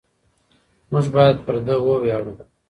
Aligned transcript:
موږ 0.91 1.05
باید 1.15 1.37
پر 1.45 1.55
ده 1.65 1.75
وویاړو. 1.85 2.33